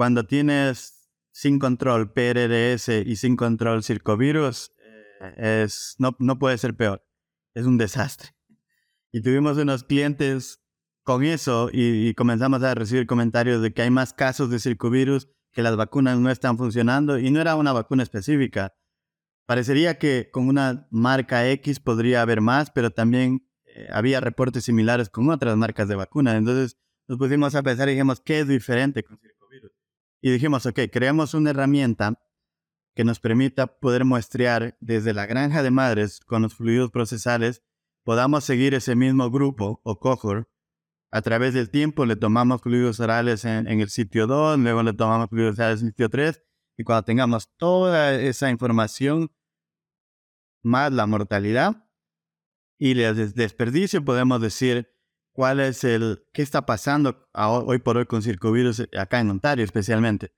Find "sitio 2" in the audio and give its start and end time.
43.88-44.58